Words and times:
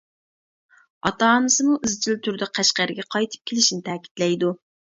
ئاتا-ئانىسىمۇ 1.09 1.75
ئىزچىل 1.89 2.19
تۈردە 2.29 2.49
قەشقەرگە 2.61 3.07
قايتىپ 3.17 3.47
كېلىشىنى 3.53 3.89
تەكىتلەيدۇ. 3.95 4.55